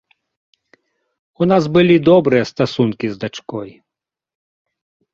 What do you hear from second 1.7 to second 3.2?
былі добрыя стасункі